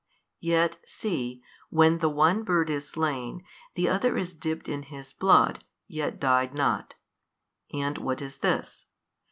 Yet 0.39 0.77
see, 0.83 1.43
when 1.69 1.99
the 1.99 2.09
one 2.09 2.41
bird 2.41 2.71
is 2.71 2.89
slain, 2.89 3.43
the 3.75 3.87
other 3.87 4.17
is 4.17 4.33
dipped 4.33 4.67
in 4.67 4.81
his 4.81 5.13
blood, 5.13 5.63
yet 5.87 6.19
died 6.19 6.55
not. 6.55 6.95
And 7.71 7.99
what 7.99 8.19
is 8.19 8.37
this? 8.37 8.87